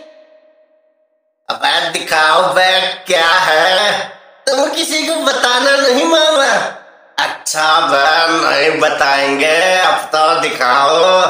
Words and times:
अबे 1.49 1.89
दिखाओ 1.89 2.53
बे 2.53 2.81
क्या 3.07 3.27
है? 3.27 4.03
तुम 4.47 4.69
किसी 4.69 5.07
को 5.07 5.15
बताना 5.15 5.71
नहीं 5.71 6.05
मामा। 6.05 6.79
अच्छा 7.23 7.79
बे 7.79 8.27
नहीं 8.27 8.79
बताएँगे 8.79 9.79
अब 9.79 9.95
तो 9.95 10.39
दिखाओ। 10.39 11.21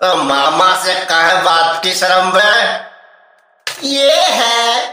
तो 0.00 0.16
मामा 0.16 0.84
से 0.84 0.94
कहे 0.94 1.42
बात 1.42 1.82
की 1.82 1.94
शर्म 1.94 2.32
बे। 2.32 2.88
ये 3.88 4.20
है। 4.20 4.86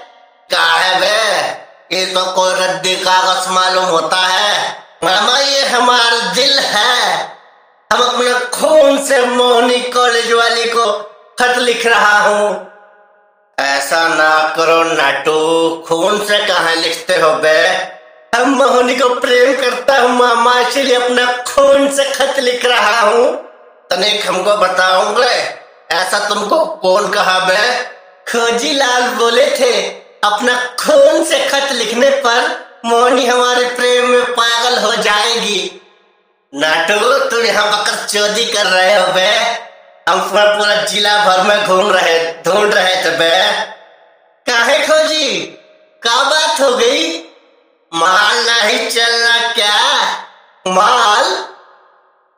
क्या 0.50 0.64
है 0.64 1.00
बे? 1.00 1.46
ये 1.98 2.06
तो 2.06 2.32
कोई 2.32 2.54
रद्दी 2.54 2.96
कागज़ 2.96 3.50
मालूम 3.50 3.86
होता 3.86 4.18
है। 4.18 4.84
मामा 5.04 5.40
ये 5.40 5.66
हमारा 5.66 6.34
दिल 6.34 6.60
है। 6.60 7.36
हम 7.96 8.04
अपने 8.04 8.34
खून 8.50 9.04
से 9.04 9.26
मोहनी 9.26 9.80
कॉलेज 9.80 10.32
वाली 10.32 10.64
को 10.66 10.86
खत 11.40 11.58
लिख 11.58 11.86
रहा 11.88 12.20
हूँ। 12.20 12.72
ऐसा 13.60 14.08
ना 14.08 14.54
करो 14.58 14.84
नाटू, 14.84 15.84
खून 15.88 16.26
से 16.26 16.38
कहा 16.48 16.74
लिखते 16.74 17.16
हो 17.16 17.30
बे? 17.32 17.68
हम 18.36 18.50
मोहनी 18.50 18.96
को 18.96 19.10
प्रेम 19.10 19.54
करता 19.62 19.98
हूँ, 19.98 20.10
मामा, 20.10 20.60
इसलिए 20.60 20.96
अपना 20.96 21.26
खून 21.44 21.92
से 21.92 22.06
खत 22.06 22.40
लिख 22.40 22.66
रहा 22.66 23.00
हूँ। 23.00 23.32
तनिक 23.90 24.28
हमको 24.28 24.58
बताओगे 24.58 25.34
ऐसा 25.92 26.20
तुमको 26.30 26.66
कौन 26.66 27.10
कहा 27.10 27.40
बे? 27.40 27.84
खोजी 28.32 28.74
लाल 28.74 29.02
बोले 29.02 29.46
थे, 29.46 29.82
अपना 30.24 30.60
खून 30.80 31.24
से 31.24 31.40
खत 31.48 31.72
लिखने 31.72 32.10
पर 32.10 32.66
मोहनी 32.86 33.26
हमारे 33.26 33.66
प्रेम 33.66 34.10
में 34.10 34.26
पागल 34.26 34.78
हो 34.78 34.96
जाएगी। 34.96 35.82
नाटू 36.56 37.30
तुम 37.30 37.46
यहाँ 37.46 37.72
बकर 37.72 38.06
चोरी 38.08 38.46
कर 38.46 38.66
रहे 38.66 39.00
हो 39.00 39.08
बे। 39.08 39.30
हम 40.10 40.30
पूरा 40.30 40.46
पूरा 40.46 40.76
जिला 40.76 41.26
भर 41.26 41.42
में 41.42 41.66
घूम 41.66 41.92
रहे, 41.92 42.34
ढूंढ 42.34 42.74
रहे 42.74 43.06
थे 43.06 43.10
बे। 43.10 43.62
काहे 44.52 44.88
खोजी? 44.88 45.42
क्या 46.02 46.24
बात 46.24 46.62
हो 46.62 46.78
गई? 46.78 47.18
माल 47.94 48.36
नहीं 48.50 48.90
चलना 48.90 49.54
क्या? 49.54 50.04
माल? 50.68 51.46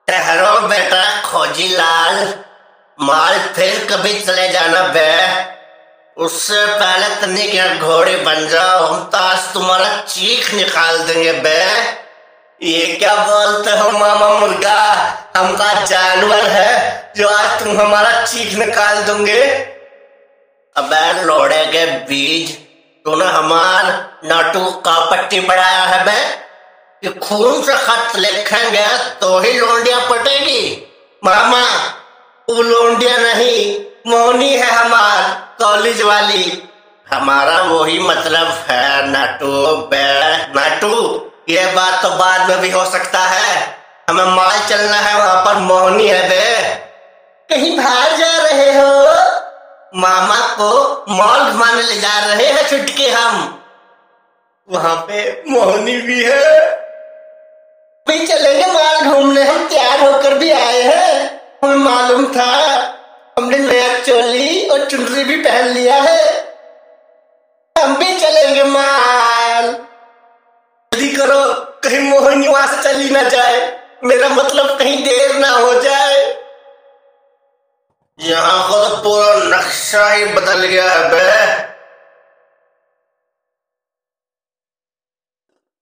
ठहरो 0.08 0.68
बेटा, 0.68 1.22
खोजी 1.22 1.68
लाल। 1.68 2.34
माल 3.02 3.40
फिर 3.40 3.88
कभी 3.92 4.20
चले 4.20 4.50
जाना 4.50 4.82
बे। 4.82 5.14
उससे 6.24 6.66
पहले 6.66 7.16
तनिक 7.16 7.82
घोड़े 7.82 8.16
बन 8.16 8.48
जाओ। 8.48 8.86
हम 8.86 9.10
तो 9.10 9.18
आज 9.18 9.54
तुम्हारा 9.54 9.98
चीख 9.98 10.54
निकाल 10.54 10.98
देंगे 10.98 11.34
बे। 11.34 12.07
ये 12.64 12.96
क्या 13.00 13.16
बोलते 13.16 13.72
हो 13.72 13.92
मामा 13.92 14.30
मुर्गा? 14.30 14.84
हमका 15.38 15.86
जानवर 15.86 16.40
है 16.40 16.70
जो 17.18 17.28
आज 17.28 17.64
तुम 17.64 17.82
हमारा 17.82 18.22
चीख 18.22 18.54
निकाल 18.54 19.04
दोगे। 19.04 19.44
अबे 20.78 21.24
लोड़े 21.24 21.66
के 21.66 21.86
बीज, 21.86 22.52
तूने 23.06 23.26
हमार 23.26 24.12
नाटू 24.26 24.72
का 24.72 25.12
पट्टी 25.12 25.40
बढ़ाया 25.40 25.84
है 25.84 26.06
बे। 26.06 26.22
कि 27.02 27.20
खून 27.20 27.62
से 27.62 27.74
खत 27.78 28.16
लिखेंगे 28.16 28.88
तो 28.98 29.40
ही 29.40 29.54
लोंडिया 29.54 30.00
पटेगी। 30.00 30.94
मामा 31.26 31.64
वो 32.50 32.62
लोंडिया 32.62 33.18
नहीं, 33.18 33.80
मोनी 34.12 34.54
है 34.54 34.72
हमार 34.72 35.48
कॉलेज 35.62 36.02
वाली। 36.02 36.70
हमारा 37.14 37.62
वही 37.62 38.00
मतलब 38.00 38.66
है 38.70 39.08
नाटू, 39.08 39.76
बे, 39.76 40.38
नाटू। 40.38 41.24
ये 41.50 41.66
बात 41.66 42.04
तो 42.04 42.10
बाद 42.10 42.50
में 42.50 42.60
भी 42.60 42.70
हो 42.70 42.86
सकता 42.86 43.20
है। 43.20 43.78
हमें 44.10 44.26
माल 44.26 44.60
चलना 44.70 44.98
है 44.98 45.18
वहाँ 45.18 45.46
पर 45.46 45.56
मोहनी 45.56 46.08
है 46.08 46.30
बे। 46.30 46.76
कहीं 47.50 47.78
बाहर 47.78 48.18
जा 48.18 48.38
रहे 48.38 48.80
हो? 48.80 49.06
मामा 49.96 50.36
को 50.36 51.06
मॉल 51.10 51.52
घुमाने 51.52 51.82
ले 51.82 51.98
जा 51.98 52.26
रहे 52.26 52.48
हैं 52.48 52.70
छुटके 52.70 53.10
हम। 53.10 53.64
वहाँ 54.72 54.96
पे 54.96 55.44
मोहनी 55.50 55.98
भी 55.98 56.24
है। 56.24 56.72
भी 58.08 58.28
चलेंगे 58.28 58.66
माल 58.66 59.02
घूमने 59.02 59.44
हम 59.44 59.68
तैयार 59.70 60.00
होकर 60.00 60.34
भी 60.34 60.52
आए 60.52 60.82
हैं। 60.82 61.42
हमें 61.64 61.76
मालूम 61.76 62.26
था 62.26 62.54
हमने 63.38 63.58
नया 63.58 63.98
चोली 64.00 64.70
और 64.70 64.86
चुनरी 64.86 65.24
भी 65.24 65.38
पहन 65.38 65.68
लिया 65.68 65.96
है। 65.96 66.37
कहीं 71.88 72.00
मोहनी 72.00 72.48
वहाँ 72.48 72.68
से 72.68 72.84
चली 72.84 73.10
ना 73.10 73.22
जाए, 73.22 73.80
मेरा 74.04 74.30
मतलब 74.30 74.80
कहीं 74.80 75.04
देर 75.04 75.36
ना 75.36 75.50
हो 75.50 75.82
जाए। 75.82 76.38
यहाँ 78.20 78.72
तो 78.72 78.98
पूरा 78.98 79.58
नक्शा 79.58 80.12
ही 80.12 80.26
बदल 80.26 80.66
गया 80.66 80.92
है, 80.92 81.10
बे। 81.10 81.32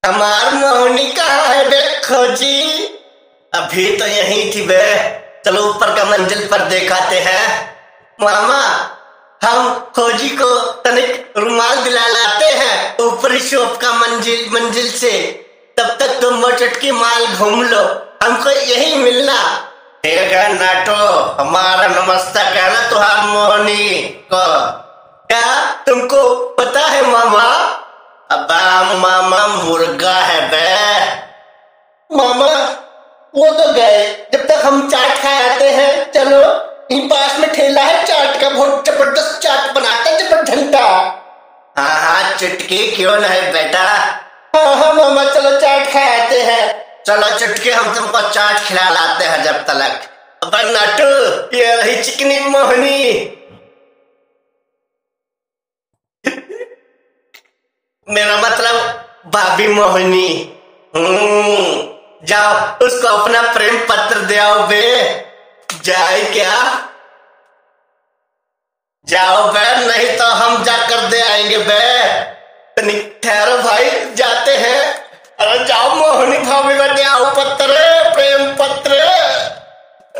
हमार 0.07 0.53
मोहनी 0.53 1.11
कहाँ 1.11 1.45
है, 1.45 1.69
बे, 1.69 1.99
खोजी। 1.99 2.85
अभी 3.53 3.97
तो 3.97 4.05
यही 4.05 4.55
थी, 4.55 4.61
बे। 4.61 5.19
चलो 5.45 5.61
ऊपर 5.61 5.95
का 5.95 6.05
मंजिल 6.05 6.47
पर 6.47 6.61
देखाते 6.61 7.19
हैं। 7.19 7.75
मामा, 8.21 8.61
हम 9.43 9.91
खोजी 9.95 10.29
को 10.29 10.71
तनिक 10.71 11.33
रुमाल 11.37 11.83
दिला 11.83 12.07
लाते 12.07 12.45
हैं, 12.45 12.97
ऊपरी 12.99 13.39
शॉप 13.39 13.77
का 13.77 13.93
मंजिल 13.93 14.49
मंजिल 14.49 14.91
से। 14.91 15.44
तक 16.05 16.19
तुम 16.21 16.33
वो 16.35 16.51
चटकी 16.51 16.91
माल 16.91 17.25
घूम 17.27 17.61
लो। 17.63 17.81
हमको 18.23 18.49
यही 18.49 18.95
मिलना। 18.95 19.37
है 20.05 20.53
नाटो 20.53 20.95
हमारा 21.39 21.87
नमस्ते 21.87 22.43
कहना 22.55 22.89
तुहार 22.89 23.25
मोहनी 23.27 24.01
को। 24.33 24.43
क्या 25.29 25.71
तुमको 25.87 26.35
पता 26.59 26.79
है 26.79 27.01
मामा? 27.11 27.47
अबा 28.31 28.93
मामा 28.93 29.47
मुर्गा 29.47 30.13
है 30.13 30.41
बे। 30.49 30.67
मामा 32.17 32.51
वो 33.35 33.49
तो 33.51 33.71
गए। 33.73 34.29
जब 34.33 34.45
तक 34.47 34.65
हम 34.65 34.87
चाट 34.89 35.17
खाए 35.17 35.49
आते 35.49 35.69
हैं 35.69 36.11
चलो। 36.11 36.41
यहीं 36.91 37.07
पास 37.09 37.39
में 37.39 37.51
ठेला 37.53 37.81
है 37.81 38.03
चाट 38.03 38.41
का 38.41 38.49
बहुत 38.49 38.85
ज़बरदस्त 38.85 39.39
चाट 39.43 39.73
बनाता 39.75 40.09
है 40.09 40.17
जबरदस्ता 40.19 40.83
हाँ 41.77 42.01
हाँ 42.01 42.37
चुटकी 42.37 42.77
क्यों 42.91 43.15
नहीं 43.19 43.41
बेटा? 43.53 43.85
हाँ 44.55 44.75
हाँ 44.75 44.93
मामा, 44.93 45.23
चलो 45.23 45.61
चाट 45.61 45.93
खाए 45.93 46.25
आते 46.25 46.41
हैं। 46.41 46.85
चलो 47.07 47.39
चुटके, 47.39 47.71
हम 47.71 47.95
तुमको 47.95 48.29
चाट 48.29 48.57
खिला 48.57 48.89
लाते 48.89 49.25
हैं 49.25 49.43
जब 49.43 49.65
अब 50.43 50.51
नाटू 50.55 51.05
ये 51.57 51.75
रही 51.75 52.03
चिकनी 52.03 52.39
मोहनी। 52.39 53.31
मेरा 58.09 58.37
मतलब 58.37 58.75
भाभी 59.27 59.67
मोहनी। 59.67 60.59
हम्म 60.95 61.95
जाओ, 62.25 62.85
उसको 62.85 63.07
अपना 63.07 63.41
प्रेम 63.41 63.77
पत्र 63.77 64.19
दे 64.19 64.37
आओ 64.37 64.67
बे। 64.67 65.05
जाए 65.83 66.21
क्या? 66.21 66.89
जाओ 69.07 69.51
बे, 69.51 69.85
नहीं 69.85 70.17
तो 70.17 70.25
हम 70.25 70.63
जाकर 70.63 71.07
दे 71.09 71.21
आएँगे 71.21 71.57
बे। 71.57 72.34
तनिक 72.85 73.19
ठहरो 73.23 73.57
भाई, 73.57 73.89
जाते 74.15 74.51
हैं। 74.51 74.93
अरे 75.39 75.65
जाओ 75.65 75.95
मोहनी 75.95 76.37
भाभी 76.37 76.77
का 76.77 77.09
आओ 77.09 77.25
पत्र, 77.25 77.67
प्रेम 78.13 78.53
पत्र। 78.53 78.91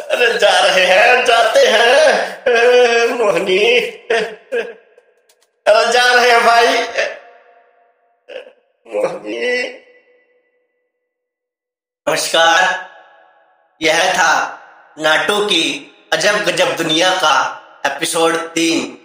अरे 0.02 0.38
जा 0.38 0.60
रहे 0.60 0.86
हैं, 0.86 1.26
जाते 1.26 1.60
हैं। 1.68 3.08
मोहनी। 3.08 3.80
अरे 5.68 5.92
जा 5.92 6.14
रहे 6.14 6.32
हैं 6.32 6.46
भाई। 6.46 6.78
मोहनी। 8.88 9.64
नमस्कार। 12.10 12.90
यह 13.82 14.14
था 14.14 14.60
नाटो 15.00 15.46
की 15.46 15.96
अजब 16.14 16.36
गजब 16.36 16.76
दुनिया 16.76 17.10
का 17.10 17.62
एपिसोड 17.86 18.36
तीन। 18.36 19.05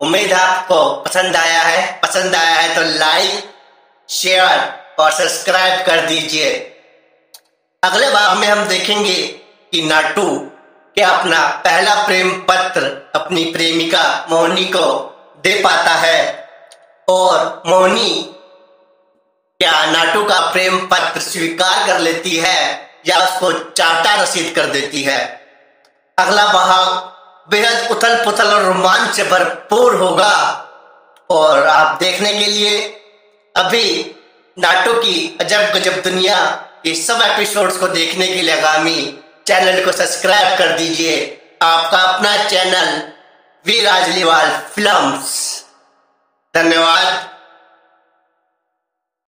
उम्मीद 0.00 0.32
आपको 0.32 0.78
पसंद 1.02 1.36
आया 1.36 1.60
है। 1.62 2.00
पसंद 2.00 2.34
आया 2.34 2.54
है 2.54 2.74
तो 2.74 2.82
लाइक 2.98 3.44
शेयर 4.08 4.58
और 5.00 5.10
सब्सक्राइब 5.12 5.84
कर 5.86 6.06
दीजिए। 6.06 6.50
अगले 7.82 8.10
भाग 8.10 8.36
में 8.38 8.46
हम 8.48 8.64
देखेंगे 8.68 9.14
कि 9.72 9.82
नाटू 9.82 10.28
क्या 10.96 11.08
अपना 11.10 11.46
पहला 11.64 11.94
प्रेम 12.06 12.30
पत्र 12.42 12.90
अपनी 13.14 13.44
प्रेमिका 13.52 14.04
मोहनी 14.30 14.64
को 14.66 14.86
दे 15.44 15.54
पाता 15.64 15.94
है 15.96 16.20
और 17.08 17.62
मोहनी 17.66 18.10
क्या 19.60 19.84
नाटू 19.86 20.24
का 20.24 20.40
प्रेम 20.52 20.78
पत्र 20.86 21.20
स्वीकार 21.22 21.86
कर 21.86 21.98
लेती 22.00 22.36
है 22.36 22.60
या 23.06 23.18
उसको 23.18 23.52
चाटा 23.52 24.14
रसीद 24.22 24.54
कर 24.56 24.66
देती 24.66 25.02
है। 25.02 25.20
अगला 26.18 26.46
भाग 26.46 27.15
बेहद 27.48 27.90
उथल 27.90 28.24
पुथल 28.24 28.46
और 28.46 28.62
रोमांच 28.62 29.14
से 29.16 29.24
भरपूर 29.24 29.94
होगा। 29.94 30.62
और 31.30 31.66
आप 31.66 31.98
देखने 31.98 32.32
के 32.32 32.46
लिए 32.46 32.78
अभी 33.54 34.14
नाटो 34.56 34.92
की 34.92 35.36
अजब 35.40 35.72
गजब 35.74 36.02
दुनिया 36.02 36.44
के 36.84 36.94
सब 36.94 37.22
एपिसोड्स 37.22 37.76
को 37.76 37.88
देखने 37.88 38.26
के 38.26 38.42
लिए 38.42 38.56
आगामी 38.56 39.18
चैनल 39.46 39.84
को 39.84 39.92
सब्सक्राइब 39.92 40.58
कर 40.58 40.76
दीजिए। 40.78 41.16
आपका 41.62 41.98
अपना 41.98 42.36
चैनल 42.44 43.02
वी 43.64 43.80
राजलीवाल 43.80 44.50
फिल्म्स 44.74 45.64